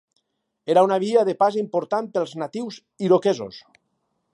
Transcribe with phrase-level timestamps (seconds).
[0.75, 3.63] Era una via de pas important pels natius iroquesos.